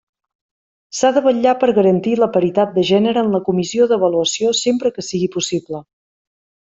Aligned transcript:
S'ha 0.99 1.11
de 1.17 1.21
vetllar 1.25 1.51
per 1.63 1.69
garantir 1.79 2.13
la 2.21 2.29
paritat 2.37 2.73
de 2.79 2.85
gènere 2.93 3.25
en 3.25 3.29
la 3.37 3.43
Comissió 3.51 3.87
d'Avaluació, 3.93 4.55
sempre 4.63 4.93
que 4.97 5.07
sigui 5.11 5.31
possible. 5.37 5.83